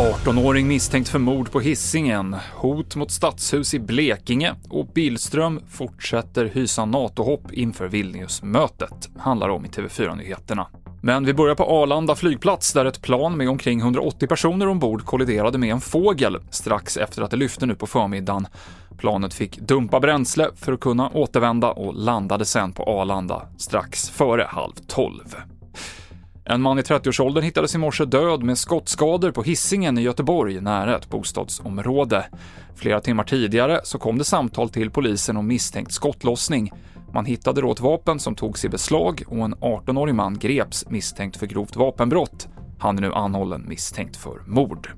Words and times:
18-åring 0.00 0.68
misstänkt 0.68 1.08
för 1.08 1.18
mord 1.18 1.50
på 1.50 1.60
hissingen, 1.60 2.36
hot 2.54 2.96
mot 2.96 3.10
stadshus 3.10 3.74
i 3.74 3.78
Blekinge 3.78 4.54
och 4.68 4.86
Billström 4.86 5.60
fortsätter 5.68 6.44
hysa 6.44 6.84
NATO-hopp 6.84 7.52
inför 7.52 7.88
Vilnius-mötet, 7.88 9.08
handlar 9.18 9.48
om 9.48 9.64
i 9.64 9.68
TV4-nyheterna. 9.68 10.66
Men 11.02 11.24
vi 11.24 11.34
börjar 11.34 11.54
på 11.54 11.64
Arlanda 11.64 12.14
flygplats 12.14 12.72
där 12.72 12.84
ett 12.84 13.02
plan 13.02 13.36
med 13.36 13.48
omkring 13.48 13.80
180 13.80 14.28
personer 14.28 14.68
ombord 14.68 15.04
kolliderade 15.04 15.58
med 15.58 15.72
en 15.72 15.80
fågel 15.80 16.38
strax 16.50 16.96
efter 16.96 17.22
att 17.22 17.30
det 17.30 17.36
lyfte 17.36 17.66
nu 17.66 17.74
på 17.74 17.86
förmiddagen. 17.86 18.46
Planet 19.00 19.34
fick 19.34 19.58
dumpa 19.58 20.00
bränsle 20.00 20.48
för 20.56 20.72
att 20.72 20.80
kunna 20.80 21.10
återvända 21.10 21.70
och 21.70 21.94
landade 21.94 22.44
sen 22.44 22.72
på 22.72 22.82
Arlanda 22.82 23.42
strax 23.56 24.10
före 24.10 24.46
halv 24.48 24.72
tolv. 24.86 25.34
En 26.44 26.62
man 26.62 26.78
i 26.78 26.82
30-årsåldern 26.82 27.44
hittades 27.44 27.74
i 27.74 27.78
morse 27.78 28.04
död 28.04 28.42
med 28.42 28.58
skottskador 28.58 29.30
på 29.30 29.42
hissingen 29.42 29.98
i 29.98 30.02
Göteborg 30.02 30.60
nära 30.60 30.96
ett 30.96 31.10
bostadsområde. 31.10 32.26
Flera 32.74 33.00
timmar 33.00 33.24
tidigare 33.24 33.80
så 33.84 33.98
kom 33.98 34.18
det 34.18 34.24
samtal 34.24 34.68
till 34.68 34.90
polisen 34.90 35.36
om 35.36 35.46
misstänkt 35.46 35.92
skottlossning. 35.92 36.72
Man 37.12 37.24
hittade 37.24 37.60
då 37.60 37.72
ett 37.72 37.80
vapen 37.80 38.18
som 38.18 38.34
togs 38.34 38.64
i 38.64 38.68
beslag 38.68 39.22
och 39.26 39.44
en 39.44 39.54
18-årig 39.54 40.14
man 40.14 40.38
greps 40.38 40.88
misstänkt 40.88 41.36
för 41.36 41.46
grovt 41.46 41.76
vapenbrott. 41.76 42.48
Han 42.78 42.98
är 42.98 43.02
nu 43.02 43.12
anhållen 43.12 43.64
misstänkt 43.68 44.16
för 44.16 44.42
mord. 44.46 44.90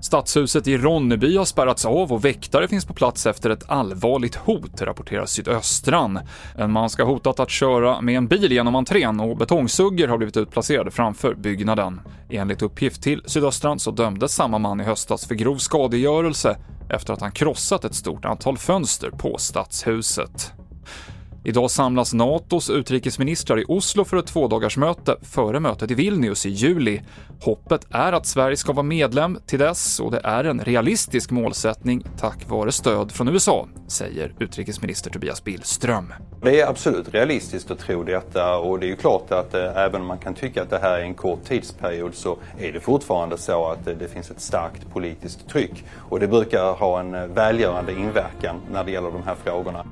Stadshuset 0.00 0.68
i 0.68 0.78
Ronneby 0.78 1.36
har 1.36 1.44
spärrats 1.44 1.84
av 1.84 2.12
och 2.12 2.24
väktare 2.24 2.68
finns 2.68 2.84
på 2.84 2.94
plats 2.94 3.26
efter 3.26 3.50
ett 3.50 3.70
allvarligt 3.70 4.34
hot, 4.34 4.82
rapporterar 4.82 5.26
Sydöstran. 5.26 6.18
En 6.56 6.72
man 6.72 6.90
ska 6.90 7.04
ha 7.04 7.12
hotat 7.12 7.40
att 7.40 7.50
köra 7.50 8.00
med 8.00 8.16
en 8.16 8.26
bil 8.26 8.52
genom 8.52 8.74
entrén 8.74 9.20
och 9.20 9.36
betongsuggor 9.36 10.08
har 10.08 10.16
blivit 10.18 10.36
utplacerade 10.36 10.90
framför 10.90 11.34
byggnaden. 11.34 12.00
Enligt 12.30 12.62
uppgift 12.62 13.02
till 13.02 13.22
Sydöstran 13.26 13.78
så 13.78 13.90
dömdes 13.90 14.34
samma 14.34 14.58
man 14.58 14.80
i 14.80 14.84
höstas 14.84 15.26
för 15.26 15.34
grov 15.34 15.56
skadegörelse 15.56 16.56
efter 16.90 17.12
att 17.12 17.20
han 17.20 17.32
krossat 17.32 17.84
ett 17.84 17.94
stort 17.94 18.24
antal 18.24 18.58
fönster 18.58 19.10
på 19.10 19.38
Stadshuset. 19.38 20.55
Idag 21.48 21.70
samlas 21.70 22.14
NATOs 22.14 22.70
utrikesministrar 22.70 23.60
i 23.60 23.64
Oslo 23.68 24.04
för 24.04 24.16
ett 24.16 24.26
tvådagarsmöte 24.26 25.16
före 25.22 25.60
mötet 25.60 25.90
i 25.90 25.94
Vilnius 25.94 26.46
i 26.46 26.50
juli. 26.50 27.00
Hoppet 27.40 27.86
är 27.90 28.12
att 28.12 28.26
Sverige 28.26 28.56
ska 28.56 28.72
vara 28.72 28.82
medlem 28.82 29.38
till 29.46 29.58
dess 29.58 30.00
och 30.00 30.10
det 30.10 30.20
är 30.24 30.44
en 30.44 30.60
realistisk 30.60 31.30
målsättning 31.30 32.04
tack 32.18 32.48
vare 32.48 32.72
stöd 32.72 33.12
från 33.12 33.28
USA, 33.28 33.68
säger 33.88 34.34
utrikesminister 34.38 35.10
Tobias 35.10 35.44
Billström. 35.44 36.14
Det 36.42 36.60
är 36.60 36.68
absolut 36.68 37.14
realistiskt 37.14 37.70
att 37.70 37.78
tro 37.78 38.02
detta 38.02 38.58
och 38.58 38.80
det 38.80 38.86
är 38.86 38.90
ju 38.90 38.96
klart 38.96 39.32
att 39.32 39.54
eh, 39.54 39.76
även 39.76 40.00
om 40.00 40.06
man 40.06 40.18
kan 40.18 40.34
tycka 40.34 40.62
att 40.62 40.70
det 40.70 40.78
här 40.78 40.98
är 40.98 41.02
en 41.02 41.14
kort 41.14 41.44
tidsperiod 41.44 42.14
så 42.14 42.36
är 42.58 42.72
det 42.72 42.80
fortfarande 42.80 43.38
så 43.38 43.70
att 43.70 43.86
eh, 43.86 43.94
det 43.96 44.08
finns 44.08 44.30
ett 44.30 44.40
starkt 44.40 44.90
politiskt 44.92 45.48
tryck 45.48 45.84
och 45.94 46.20
det 46.20 46.28
brukar 46.28 46.72
ha 46.72 47.00
en 47.00 47.14
eh, 47.14 47.26
välgörande 47.26 47.92
inverkan 47.92 48.60
när 48.72 48.84
det 48.84 48.90
gäller 48.90 49.10
de 49.10 49.22
här 49.22 49.36
frågorna. 49.44 49.86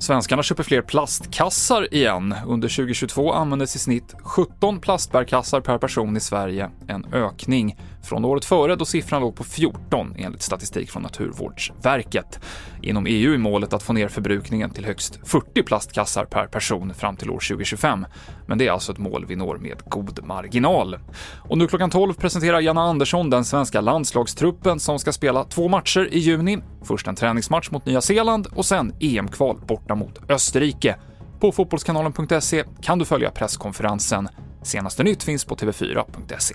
Svenskarna 0.00 0.42
köper 0.42 0.62
fler 0.62 0.82
plastkassar 0.82 1.94
igen. 1.94 2.34
Under 2.46 2.68
2022 2.68 3.32
användes 3.32 3.76
i 3.76 3.78
snitt 3.78 4.14
17 4.22 4.80
plastbärkassar 4.80 5.60
per 5.60 5.78
person 5.78 6.16
i 6.16 6.20
Sverige, 6.20 6.70
en 6.86 7.04
ökning 7.12 7.76
från 8.02 8.24
året 8.24 8.44
före 8.44 8.76
då 8.76 8.84
siffran 8.84 9.20
låg 9.20 9.36
på 9.36 9.44
14 9.44 10.14
enligt 10.18 10.42
statistik 10.42 10.90
från 10.90 11.02
Naturvårdsverket. 11.02 12.40
Inom 12.82 13.06
EU 13.06 13.34
är 13.34 13.38
målet 13.38 13.72
att 13.72 13.82
få 13.82 13.92
ner 13.92 14.08
förbrukningen 14.08 14.70
till 14.70 14.84
högst 14.84 15.20
40 15.24 15.62
plastkassar 15.62 16.24
per 16.24 16.46
person 16.46 16.94
fram 16.94 17.16
till 17.16 17.30
år 17.30 17.40
2025, 17.48 18.06
men 18.46 18.58
det 18.58 18.66
är 18.66 18.72
alltså 18.72 18.92
ett 18.92 18.98
mål 18.98 19.26
vi 19.28 19.36
når 19.36 19.58
med 19.58 19.82
god 19.86 20.24
marginal. 20.24 20.98
Och 21.38 21.58
nu 21.58 21.66
klockan 21.66 21.90
12 21.90 22.14
presenterar 22.14 22.60
Janna 22.60 22.82
Andersson 22.82 23.30
den 23.30 23.44
svenska 23.44 23.80
landslagstruppen 23.80 24.80
som 24.80 24.98
ska 24.98 25.12
spela 25.12 25.44
två 25.44 25.68
matcher 25.68 26.08
i 26.12 26.18
juni. 26.18 26.58
Först 26.82 27.08
en 27.08 27.14
träningsmatch 27.14 27.70
mot 27.70 27.86
Nya 27.86 28.00
Zeeland 28.00 28.46
och 28.54 28.66
sen 28.66 28.92
EM-kval 29.00 29.60
borta 29.66 29.94
mot 29.94 30.30
Österrike. 30.30 30.96
På 31.40 31.52
fotbollskanalen.se 31.52 32.64
kan 32.82 32.98
du 32.98 33.04
följa 33.04 33.30
presskonferensen. 33.30 34.28
Senaste 34.62 35.02
nytt 35.02 35.22
finns 35.22 35.44
på 35.44 35.56
tv4.se. 35.56 36.54